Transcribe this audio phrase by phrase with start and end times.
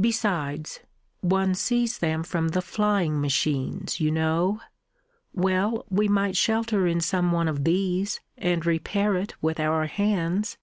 [0.00, 0.80] Besides,
[1.20, 4.58] one sees them from the flying machines, you know.
[5.34, 10.56] Well, we might shelter in some one of these, and repair it with our hands.